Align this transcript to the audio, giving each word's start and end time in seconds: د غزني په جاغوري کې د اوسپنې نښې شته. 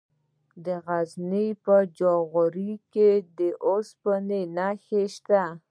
د 0.65 0.67
غزني 0.85 1.47
په 1.65 1.75
جاغوري 1.97 2.73
کې 2.93 3.09
د 3.37 3.39
اوسپنې 3.67 4.41
نښې 4.57 5.03
شته. 5.15 5.43